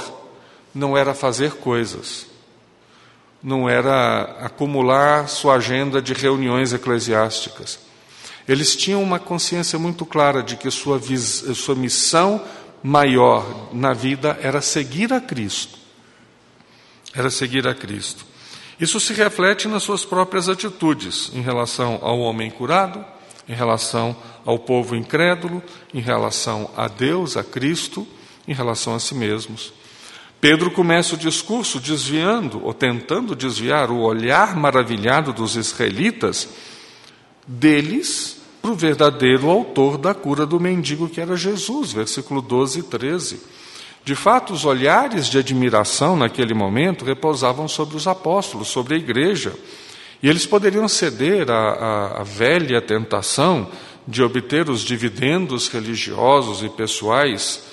não 0.74 0.98
era 0.98 1.14
fazer 1.14 1.56
coisas, 1.56 2.26
não 3.44 3.70
era 3.70 4.38
acumular 4.40 5.28
sua 5.28 5.56
agenda 5.56 6.02
de 6.02 6.14
reuniões 6.14 6.72
eclesiásticas. 6.72 7.80
Eles 8.48 8.78
tinham 8.78 9.04
uma 9.04 9.20
consciência 9.20 9.78
muito 9.78 10.06
clara 10.06 10.42
de 10.42 10.56
que 10.56 10.72
sua, 10.72 11.02
sua 11.54 11.76
missão 11.76 12.42
maior 12.82 13.74
na 13.74 13.92
vida 13.92 14.40
era 14.42 14.62
seguir 14.62 15.12
a 15.12 15.20
Cristo 15.20 15.87
era 17.14 17.30
seguir 17.30 17.68
a 17.68 17.74
Cristo. 17.74 18.26
Isso 18.80 19.00
se 19.00 19.14
reflete 19.14 19.68
nas 19.68 19.84
suas 19.84 20.06
próprias 20.06 20.48
atitudes 20.48 21.32
em 21.34 21.42
relação 21.42 22.00
ao 22.02 22.20
homem 22.20 22.50
curado, 22.50 23.04
em 23.50 23.54
relação 23.54 24.16
ao 24.46 24.60
povo 24.60 24.96
incrédulo, 24.96 25.64
em 25.94 26.00
relação 26.00 26.70
a 26.78 26.88
Deus, 26.88 27.38
a 27.38 27.44
Cristo, 27.44 28.08
em 28.48 28.54
relação 28.54 28.94
a 28.94 29.00
si 29.00 29.16
mesmos. 29.16 29.74
Pedro 30.40 30.70
começa 30.70 31.16
o 31.16 31.18
discurso 31.18 31.80
desviando 31.80 32.64
ou 32.64 32.74
tentando 32.74 33.36
desviar 33.36 33.90
o 33.90 34.02
olhar 34.02 34.56
maravilhado 34.56 35.34
dos 35.34 35.56
israelitas 35.56 36.48
deles 37.48 38.38
para 38.62 38.72
o 38.72 38.76
verdadeiro 38.76 39.50
autor 39.50 39.98
da 39.98 40.14
cura 40.14 40.46
do 40.46 40.60
mendigo, 40.60 41.10
que 41.10 41.20
era 41.20 41.36
Jesus, 41.36 41.94
versículo 41.94 42.42
12 42.42 42.80
e 42.80 42.84
13. 42.84 43.42
De 44.08 44.16
fato, 44.16 44.54
os 44.54 44.64
olhares 44.64 45.28
de 45.28 45.38
admiração 45.38 46.16
naquele 46.16 46.54
momento 46.54 47.04
repousavam 47.04 47.68
sobre 47.68 47.98
os 47.98 48.08
apóstolos, 48.08 48.70
sobre 48.70 48.96
a 48.96 48.98
igreja, 48.98 49.54
e 50.24 50.30
eles 50.30 50.46
poderiam 50.46 50.88
ceder 50.88 51.52
à, 51.52 51.74
à, 51.74 52.22
à 52.22 52.24
velha 52.24 52.82
tentação 52.82 53.70
de 54.08 54.24
obter 54.24 54.70
os 54.70 54.80
dividendos 54.80 55.68
religiosos 55.68 56.64
e 56.64 56.70
pessoais 56.70 57.64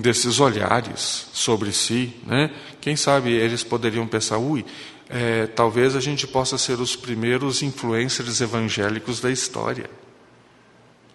desses 0.00 0.38
olhares 0.38 1.26
sobre 1.32 1.72
si. 1.72 2.14
Né? 2.24 2.52
Quem 2.80 2.94
sabe 2.94 3.32
eles 3.32 3.64
poderiam 3.64 4.06
pensar, 4.06 4.38
ui, 4.38 4.64
é, 5.10 5.48
talvez 5.48 5.96
a 5.96 6.00
gente 6.00 6.24
possa 6.24 6.56
ser 6.56 6.78
os 6.78 6.94
primeiros 6.94 7.64
influencers 7.64 8.40
evangélicos 8.40 9.20
da 9.20 9.32
história 9.32 9.90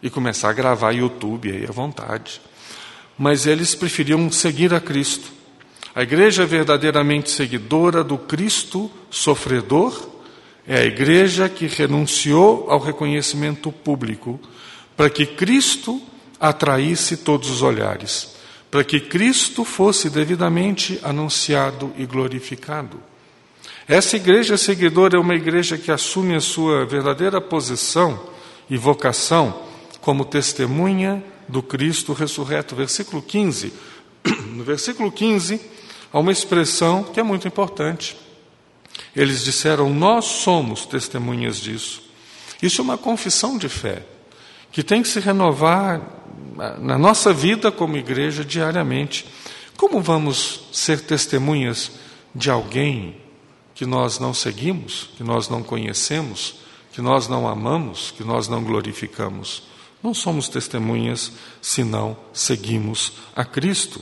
e 0.04 0.10
começar 0.10 0.50
a 0.50 0.54
gravar 0.54 0.92
YouTube 0.92 1.50
aí 1.50 1.64
à 1.64 1.72
vontade. 1.72 2.42
Mas 3.18 3.46
eles 3.46 3.76
preferiam 3.76 4.32
seguir 4.32 4.74
a 4.74 4.80
Cristo. 4.80 5.32
A 5.94 6.04
igreja 6.04 6.46
verdadeiramente 6.46 7.30
seguidora 7.30 8.04
do 8.04 8.18
Cristo 8.18 8.90
sofredor 9.10 10.10
é 10.66 10.78
a 10.80 10.86
igreja 10.86 11.50
que 11.50 11.68
renunciou 11.68 12.70
ao 12.70 12.80
reconhecimento 12.80 13.72
público 13.72 14.40
para 14.96 15.10
que 15.10 15.26
Cristo 15.26 16.02
atraísse 16.40 17.18
todos 17.18 17.50
os 17.50 17.62
olhares, 17.62 18.36
para 18.70 18.84
que 18.84 19.00
Cristo 19.00 19.66
fosse 19.66 20.10
devidamente 20.10 21.00
anunciado 21.04 21.92
e 21.98 22.06
glorificado. 22.06 23.02
Essa 23.88 24.16
igreja 24.16 24.58
seguidora 24.58 25.18
é 25.18 25.20
uma 25.20 25.36
igreja 25.36 25.78
que 25.78 25.92
assume 25.92 26.36
a 26.36 26.40
sua 26.40 26.86
verdadeira 26.86 27.42
posição 27.42 28.28
e 28.70 28.78
vocação 28.78 29.64
como 30.00 30.24
testemunha 30.24 31.22
do 31.52 31.62
Cristo 31.62 32.14
ressurreto. 32.14 32.76
Versículo 32.76 33.22
15. 33.22 33.74
No 34.52 34.64
versículo 34.64 35.12
15, 35.12 35.60
há 36.14 36.20
uma 36.20 36.32
expressão 36.32 37.04
que 37.04 37.20
é 37.20 37.24
muito 37.24 37.48
importante. 37.48 38.16
Eles 39.16 39.44
disseram: 39.44 39.90
Nós 39.92 40.26
somos 40.26 40.86
testemunhas 40.86 41.58
disso. 41.58 42.04
Isso 42.62 42.82
é 42.82 42.84
uma 42.84 42.98
confissão 42.98 43.58
de 43.58 43.68
fé 43.68 44.06
que 44.72 44.84
tem 44.84 45.02
que 45.02 45.08
se 45.08 45.20
renovar 45.20 46.02
na 46.80 46.98
nossa 46.98 47.34
vida 47.34 47.72
como 47.72 47.98
igreja 47.98 48.46
diariamente. 48.46 49.26
Como 49.76 50.02
vamos 50.02 50.66
ser 50.72 51.02
testemunhas 51.02 51.92
de 52.36 52.50
alguém 52.50 53.18
que 53.74 53.86
nós 53.86 54.20
não 54.20 54.34
seguimos, 54.34 55.10
que 55.18 55.24
nós 55.24 55.50
não 55.50 55.64
conhecemos, 55.64 56.56
que 56.94 57.02
nós 57.02 57.28
não 57.28 57.48
amamos, 57.48 58.12
que 58.16 58.24
nós 58.24 58.48
não 58.48 58.64
glorificamos? 58.64 59.64
Não 60.04 60.14
somos 60.14 60.48
testemunhas 60.48 61.32
se 61.62 61.84
não 61.84 62.18
seguimos 62.34 63.14
a 63.36 63.46
Cristo. 63.46 64.02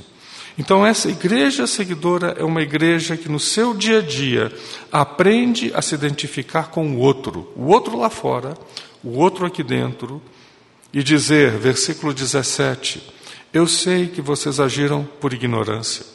Então, 0.58 0.86
essa 0.86 1.10
igreja 1.10 1.66
seguidora 1.66 2.36
é 2.38 2.44
uma 2.44 2.62
igreja 2.62 3.16
que 3.16 3.30
no 3.30 3.40
seu 3.40 3.74
dia 3.74 4.00
a 4.00 4.02
dia 4.02 4.52
aprende 4.92 5.72
a 5.74 5.82
se 5.82 5.96
identificar 5.96 6.70
com 6.70 6.96
o 6.96 7.00
outro, 7.00 7.52
o 7.56 7.68
outro 7.68 7.98
lá 7.98 8.10
fora, 8.10 8.58
o 9.02 9.18
outro 9.18 9.46
aqui 9.46 9.64
dentro, 9.64 10.22
e 10.92 11.02
dizer, 11.02 11.58
versículo 11.58 12.14
17: 12.14 13.02
Eu 13.54 13.68
sei 13.68 14.08
que 14.08 14.22
vocês 14.22 14.60
agiram 14.60 15.08
por 15.22 15.34
ignorância, 15.34 16.06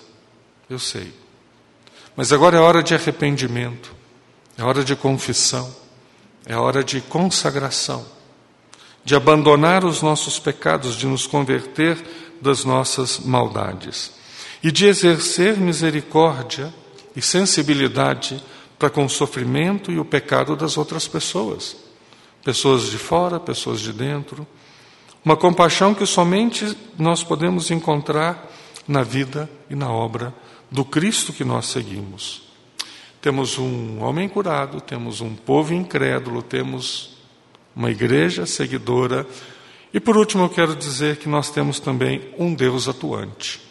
eu 0.68 0.78
sei, 0.78 1.10
mas 2.14 2.30
agora 2.30 2.58
é 2.58 2.60
hora 2.60 2.82
de 2.82 2.94
arrependimento, 2.94 3.94
é 4.58 4.62
hora 4.62 4.84
de 4.84 4.94
confissão, 4.94 5.74
é 6.44 6.54
hora 6.54 6.84
de 6.84 7.00
consagração, 7.00 8.04
de 9.04 9.14
abandonar 9.14 9.84
os 9.84 10.00
nossos 10.00 10.38
pecados, 10.38 10.96
de 10.96 11.06
nos 11.06 11.26
converter 11.26 12.02
das 12.40 12.64
nossas 12.64 13.18
maldades 13.18 14.12
e 14.62 14.72
de 14.72 14.86
exercer 14.86 15.58
misericórdia 15.58 16.72
e 17.14 17.20
sensibilidade 17.20 18.42
para 18.78 18.90
com 18.90 19.04
o 19.04 19.10
sofrimento 19.10 19.92
e 19.92 19.98
o 19.98 20.04
pecado 20.04 20.56
das 20.56 20.76
outras 20.76 21.06
pessoas, 21.06 21.76
pessoas 22.42 22.90
de 22.90 22.98
fora, 22.98 23.38
pessoas 23.38 23.80
de 23.80 23.92
dentro. 23.92 24.46
Uma 25.24 25.36
compaixão 25.36 25.94
que 25.94 26.06
somente 26.06 26.76
nós 26.98 27.22
podemos 27.22 27.70
encontrar 27.70 28.50
na 28.88 29.02
vida 29.02 29.48
e 29.70 29.74
na 29.74 29.90
obra 29.90 30.34
do 30.70 30.84
Cristo 30.84 31.32
que 31.32 31.44
nós 31.44 31.66
seguimos. 31.66 32.42
Temos 33.20 33.58
um 33.58 34.02
homem 34.02 34.28
curado, 34.28 34.80
temos 34.80 35.20
um 35.20 35.34
povo 35.34 35.72
incrédulo, 35.72 36.42
temos 36.42 37.13
uma 37.74 37.90
igreja 37.90 38.46
seguidora. 38.46 39.26
E 39.92 40.00
por 40.00 40.16
último, 40.16 40.44
eu 40.44 40.50
quero 40.50 40.74
dizer 40.74 41.16
que 41.16 41.28
nós 41.28 41.50
temos 41.50 41.80
também 41.80 42.22
um 42.38 42.54
Deus 42.54 42.88
atuante 42.88 43.64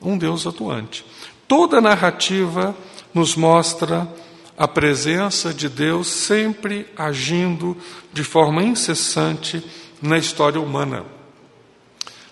um 0.00 0.16
Deus 0.16 0.46
atuante. 0.46 1.04
Toda 1.46 1.80
narrativa 1.80 2.74
nos 3.12 3.36
mostra 3.36 4.08
a 4.56 4.68
presença 4.68 5.52
de 5.52 5.68
Deus 5.68 6.06
sempre 6.08 6.86
agindo 6.96 7.76
de 8.12 8.22
forma 8.22 8.62
incessante 8.62 9.62
na 10.00 10.18
história 10.18 10.60
humana. 10.60 11.04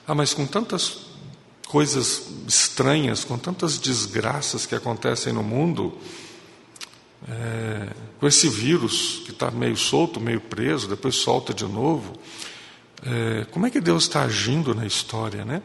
Ah, 0.07 0.15
mas 0.15 0.33
com 0.33 0.47
tantas 0.47 1.09
coisas 1.67 2.29
estranhas, 2.47 3.25
com 3.25 3.37
tantas 3.37 3.79
desgraças 3.79 4.65
que 4.65 4.75
acontecem 4.75 5.33
no 5.33 5.43
mundo, 5.43 5.99
é, 7.27 7.89
com 8.21 8.27
esse 8.27 8.49
vírus 8.49 9.23
que 9.25 9.31
está 9.31 9.51
meio 9.51 9.77
solto, 9.77 10.21
meio 10.21 10.41
preso, 10.41 10.89
depois 10.89 11.17
solta 11.17 11.55
de 11.55 11.65
novo, 11.65 12.13
é, 13.05 13.47
como 13.51 13.67
é 13.67 13.71
que 13.71 13.81
Deus 13.81 14.05
está 14.05 14.23
agindo 14.23 14.75
na 14.75 14.87
história, 14.87 15.45
né? 15.45 15.63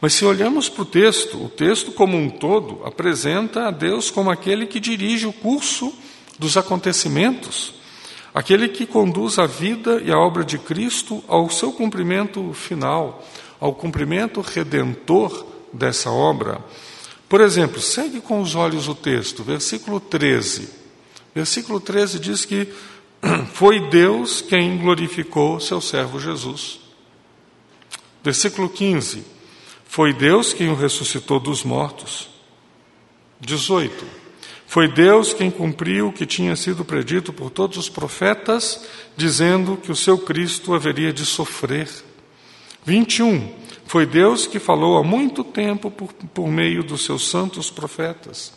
Mas 0.00 0.14
se 0.14 0.24
olhamos 0.24 0.68
para 0.68 0.82
o 0.82 0.86
texto, 0.86 1.44
o 1.44 1.48
texto 1.48 1.92
como 1.92 2.16
um 2.16 2.30
todo 2.30 2.80
apresenta 2.84 3.68
a 3.68 3.70
Deus 3.70 4.10
como 4.10 4.30
aquele 4.30 4.66
que 4.66 4.80
dirige 4.80 5.26
o 5.26 5.32
curso 5.32 5.92
dos 6.38 6.56
acontecimentos, 6.56 7.74
aquele 8.32 8.68
que 8.68 8.86
conduz 8.86 9.38
a 9.38 9.46
vida 9.46 10.00
e 10.02 10.10
a 10.10 10.18
obra 10.18 10.42
de 10.42 10.58
Cristo 10.58 11.22
ao 11.28 11.50
seu 11.50 11.70
cumprimento 11.70 12.52
final, 12.54 13.22
ao 13.60 13.74
cumprimento 13.74 14.40
redentor 14.40 15.46
dessa 15.70 16.10
obra. 16.10 16.64
Por 17.28 17.42
exemplo, 17.42 17.78
segue 17.78 18.22
com 18.22 18.40
os 18.40 18.54
olhos 18.54 18.88
o 18.88 18.94
texto, 18.94 19.44
versículo 19.44 20.00
13. 20.00 20.79
Versículo 21.34 21.80
13 21.80 22.18
diz 22.18 22.44
que 22.44 22.68
foi 23.54 23.88
Deus 23.88 24.40
quem 24.40 24.78
glorificou 24.78 25.60
seu 25.60 25.80
servo 25.80 26.18
Jesus. 26.18 26.80
Versículo 28.22 28.68
15. 28.68 29.24
Foi 29.86 30.12
Deus 30.12 30.52
quem 30.52 30.68
o 30.68 30.74
ressuscitou 30.74 31.40
dos 31.40 31.64
mortos. 31.64 32.28
18. 33.40 34.04
Foi 34.66 34.86
Deus 34.86 35.32
quem 35.32 35.50
cumpriu 35.50 36.08
o 36.08 36.12
que 36.12 36.24
tinha 36.24 36.54
sido 36.54 36.84
predito 36.84 37.32
por 37.32 37.50
todos 37.50 37.76
os 37.76 37.88
profetas, 37.88 38.84
dizendo 39.16 39.76
que 39.76 39.90
o 39.90 39.96
seu 39.96 40.16
Cristo 40.18 40.74
haveria 40.74 41.12
de 41.12 41.24
sofrer. 41.24 41.88
21. 42.84 43.52
Foi 43.86 44.06
Deus 44.06 44.46
que 44.46 44.60
falou 44.60 44.96
há 44.96 45.02
muito 45.02 45.42
tempo 45.42 45.90
por, 45.90 46.12
por 46.12 46.46
meio 46.48 46.84
dos 46.84 47.04
seus 47.04 47.28
santos 47.28 47.68
profetas. 47.68 48.52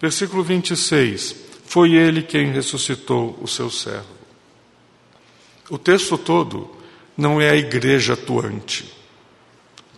Versículo 0.00 0.42
26. 0.42 1.36
Foi 1.72 1.94
Ele 1.94 2.22
quem 2.22 2.52
ressuscitou 2.52 3.38
o 3.40 3.48
seu 3.48 3.70
servo. 3.70 4.06
O 5.70 5.78
texto 5.78 6.18
todo 6.18 6.70
não 7.16 7.40
é 7.40 7.50
a 7.50 7.56
igreja 7.56 8.12
atuante 8.12 8.92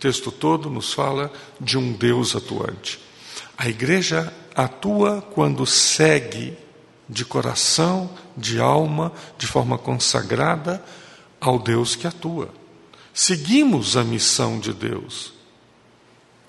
texto 0.05 0.31
todo 0.31 0.69
nos 0.69 0.93
fala 0.93 1.33
de 1.59 1.79
um 1.79 1.91
Deus 1.91 2.35
atuante. 2.35 2.99
A 3.57 3.67
igreja 3.67 4.31
atua 4.53 5.19
quando 5.33 5.65
segue 5.65 6.55
de 7.09 7.25
coração, 7.25 8.11
de 8.37 8.59
alma, 8.59 9.11
de 9.35 9.47
forma 9.47 9.79
consagrada 9.79 10.85
ao 11.41 11.57
Deus 11.57 11.95
que 11.95 12.05
atua. 12.05 12.53
Seguimos 13.11 13.97
a 13.97 14.03
missão 14.03 14.59
de 14.59 14.73
Deus. 14.73 15.33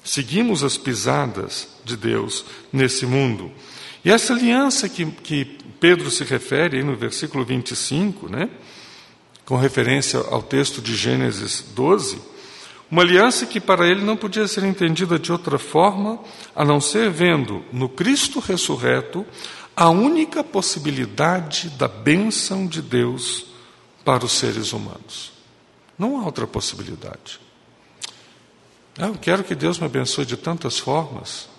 Seguimos 0.05 0.63
as 0.63 0.77
pisadas 0.77 1.67
de 1.83 1.97
Deus 1.97 2.45
nesse 2.71 3.07
mundo. 3.07 3.51
E 4.07 4.11
essa 4.13 4.35
aliança 4.35 4.89
que, 4.89 5.05
que 5.05 5.45
Pedro 5.81 6.13
se 6.13 6.23
refere 6.23 6.77
aí 6.77 6.85
no 6.85 6.95
versículo 6.95 7.45
25, 7.45 8.29
né, 8.29 8.49
com 9.45 9.57
referência 9.57 10.21
ao 10.31 10.45
texto 10.45 10.81
de 10.81 10.95
Gênesis 10.95 11.61
12, 11.75 12.21
uma 12.89 13.03
aliança 13.03 13.47
que 13.47 13.61
para 13.61 13.85
ele 13.85 14.05
não 14.05 14.17
podia 14.17 14.47
ser 14.47 14.63
entendida 14.63 15.19
de 15.19 15.33
outra 15.33 15.59
forma 15.59 16.21
a 16.55 16.65
não 16.65 16.81
ser 16.81 17.11
vendo 17.11 17.65
no 17.73 17.89
Cristo 17.89 18.39
ressurreto 18.39 19.27
a 19.75 19.91
única 19.91 20.45
possibilidade 20.45 21.71
da 21.71 21.89
bênção 21.89 22.65
de 22.65 22.81
Deus 22.81 23.47
para 24.05 24.25
os 24.25 24.35
seres 24.35 24.73
humanos. 24.73 25.33
Não 25.99 26.21
há 26.21 26.25
outra 26.27 26.47
possibilidade. 26.47 27.41
Eu 28.97 29.17
quero 29.21 29.43
que 29.43 29.57
Deus 29.57 29.81
me 29.81 29.87
abençoe 29.87 30.25
de 30.25 30.37
tantas 30.37 30.79
formas. 30.79 31.56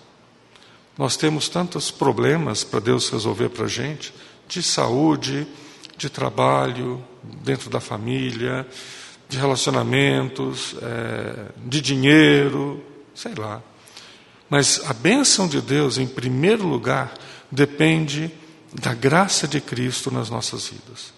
Nós 0.98 1.16
temos 1.16 1.48
tantos 1.48 1.92
problemas 1.92 2.64
para 2.64 2.80
Deus 2.80 3.08
resolver 3.08 3.50
para 3.50 3.66
a 3.66 3.68
gente, 3.68 4.12
de 4.48 4.60
saúde, 4.60 5.46
de 5.96 6.10
trabalho, 6.10 7.02
dentro 7.22 7.70
da 7.70 7.80
família, 7.80 8.66
de 9.28 9.38
relacionamentos, 9.38 10.74
é, 10.82 11.52
de 11.64 11.80
dinheiro, 11.80 12.82
sei 13.14 13.34
lá. 13.34 13.62
Mas 14.50 14.82
a 14.90 14.92
bênção 14.92 15.46
de 15.46 15.60
Deus, 15.60 15.98
em 15.98 16.06
primeiro 16.06 16.66
lugar, 16.66 17.14
depende 17.50 18.30
da 18.72 18.92
graça 18.92 19.46
de 19.46 19.60
Cristo 19.60 20.10
nas 20.10 20.28
nossas 20.28 20.68
vidas. 20.68 21.12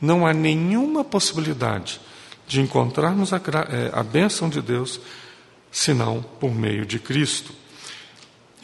Não 0.00 0.26
há 0.26 0.32
nenhuma 0.32 1.02
possibilidade 1.02 2.00
de 2.46 2.60
encontrarmos 2.60 3.32
a, 3.32 3.36
é, 3.36 3.90
a 3.92 4.02
bênção 4.02 4.48
de 4.48 4.60
Deus 4.60 5.00
senão 5.72 6.22
por 6.38 6.54
meio 6.54 6.86
de 6.86 6.98
Cristo. 6.98 7.63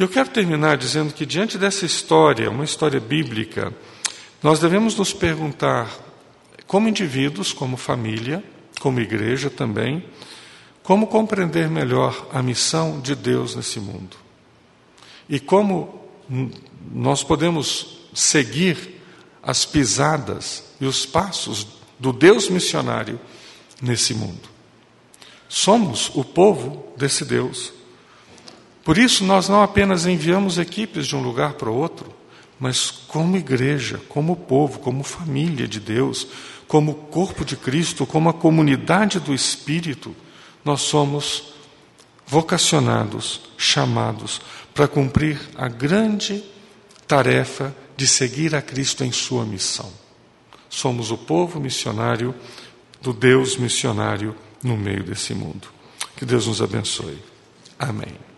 Eu 0.01 0.09
quero 0.09 0.31
terminar 0.31 0.79
dizendo 0.79 1.13
que, 1.13 1.27
diante 1.27 1.59
dessa 1.59 1.85
história, 1.85 2.51
uma 2.51 2.65
história 2.65 2.99
bíblica, 2.99 3.71
nós 4.43 4.59
devemos 4.59 4.97
nos 4.97 5.13
perguntar, 5.13 5.95
como 6.67 6.89
indivíduos, 6.89 7.53
como 7.53 7.77
família, 7.77 8.43
como 8.81 8.99
igreja 8.99 9.51
também, 9.51 10.03
como 10.83 11.07
compreender 11.07 11.69
melhor 11.69 12.29
a 12.33 12.43
missão 12.43 12.99
de 12.99 13.15
Deus 13.15 13.55
nesse 13.55 13.79
mundo. 13.79 14.17
E 15.29 15.39
como 15.39 16.03
nós 16.91 17.23
podemos 17.23 17.99
seguir 18.15 19.03
as 19.43 19.67
pisadas 19.67 20.65
e 20.81 20.87
os 20.87 21.05
passos 21.05 21.67
do 21.99 22.11
Deus 22.11 22.49
missionário 22.49 23.21
nesse 23.83 24.15
mundo. 24.15 24.49
Somos 25.47 26.11
o 26.15 26.25
povo 26.25 26.91
desse 26.97 27.23
Deus. 27.23 27.80
Por 28.91 28.99
isso, 28.99 29.25
nós 29.25 29.49
não 29.49 29.63
apenas 29.63 30.05
enviamos 30.05 30.59
equipes 30.59 31.07
de 31.07 31.15
um 31.15 31.23
lugar 31.23 31.53
para 31.53 31.71
o 31.71 31.77
outro, 31.77 32.13
mas 32.59 32.91
como 32.91 33.37
igreja, 33.37 34.01
como 34.09 34.35
povo, 34.35 34.81
como 34.81 35.05
família 35.05 35.69
de 35.69 35.79
Deus, 35.79 36.27
como 36.67 36.93
corpo 36.93 37.45
de 37.45 37.57
Cristo, 37.57 38.05
como 38.05 38.29
a 38.29 38.35
comunidade 38.35 39.21
do 39.21 39.33
Espírito, 39.33 40.13
nós 40.65 40.81
somos 40.81 41.53
vocacionados, 42.27 43.43
chamados 43.57 44.41
para 44.75 44.89
cumprir 44.89 45.41
a 45.57 45.69
grande 45.69 46.43
tarefa 47.07 47.73
de 47.97 48.09
seguir 48.09 48.57
a 48.57 48.61
Cristo 48.61 49.05
em 49.05 49.13
sua 49.13 49.45
missão. 49.45 49.93
Somos 50.69 51.13
o 51.13 51.17
povo 51.17 51.61
missionário 51.61 52.35
do 53.01 53.13
Deus 53.13 53.57
missionário 53.57 54.35
no 54.65 54.77
meio 54.77 55.05
desse 55.05 55.33
mundo. 55.33 55.69
Que 56.17 56.25
Deus 56.25 56.49
nos 56.49 56.61
abençoe. 56.61 57.23
Amém. 57.79 58.30